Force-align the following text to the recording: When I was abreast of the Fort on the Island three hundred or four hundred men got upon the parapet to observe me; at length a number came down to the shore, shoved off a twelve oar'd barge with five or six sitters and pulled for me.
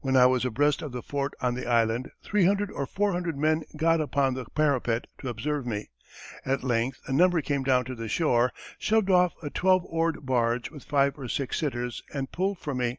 When 0.00 0.16
I 0.16 0.26
was 0.26 0.44
abreast 0.44 0.82
of 0.82 0.90
the 0.90 1.04
Fort 1.04 1.34
on 1.40 1.54
the 1.54 1.68
Island 1.68 2.10
three 2.20 2.46
hundred 2.46 2.68
or 2.72 2.84
four 2.84 3.12
hundred 3.12 3.38
men 3.38 3.62
got 3.76 4.00
upon 4.00 4.34
the 4.34 4.44
parapet 4.56 5.06
to 5.18 5.28
observe 5.28 5.64
me; 5.66 5.90
at 6.44 6.64
length 6.64 6.98
a 7.06 7.12
number 7.12 7.40
came 7.42 7.62
down 7.62 7.84
to 7.84 7.94
the 7.94 8.08
shore, 8.08 8.50
shoved 8.76 9.08
off 9.08 9.34
a 9.40 9.50
twelve 9.50 9.84
oar'd 9.84 10.26
barge 10.26 10.72
with 10.72 10.82
five 10.82 11.16
or 11.16 11.28
six 11.28 11.60
sitters 11.60 12.02
and 12.12 12.32
pulled 12.32 12.58
for 12.58 12.74
me. 12.74 12.98